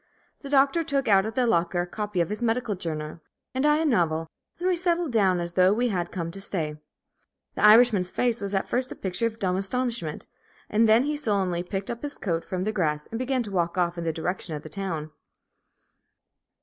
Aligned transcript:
The 0.41 0.49
Doctor 0.49 0.83
took 0.83 1.07
out 1.07 1.27
of 1.27 1.35
the 1.35 1.45
locker 1.45 1.81
a 1.81 1.85
copy 1.85 2.21
of 2.21 2.29
his 2.29 2.41
medical 2.41 2.73
journal 2.73 3.19
and 3.53 3.67
I 3.67 3.77
a 3.77 3.85
novel, 3.85 4.31
and 4.57 4.67
we 4.67 4.75
settled 4.75 5.11
down 5.11 5.39
as 5.39 5.53
though 5.53 5.71
we 5.75 5.89
had 5.89 6.11
come 6.11 6.31
to 6.31 6.41
stay. 6.41 6.77
The 7.53 7.63
Irishman's 7.63 8.09
face 8.09 8.41
was 8.41 8.55
at 8.55 8.67
first 8.67 8.91
a 8.91 8.95
picture 8.95 9.27
of 9.27 9.37
dumb 9.37 9.57
astonishment, 9.57 10.25
and 10.71 10.89
then 10.89 11.03
he 11.03 11.15
sullenly 11.15 11.61
picked 11.61 11.91
up 11.91 12.01
his 12.01 12.17
coat 12.17 12.43
from 12.43 12.63
the 12.63 12.71
grass, 12.73 13.05
and 13.11 13.19
began 13.19 13.43
to 13.43 13.51
walk 13.51 13.77
off 13.77 13.95
in 13.95 14.03
the 14.03 14.11
direction 14.11 14.55
of 14.55 14.63
the 14.63 14.69
town. 14.69 15.11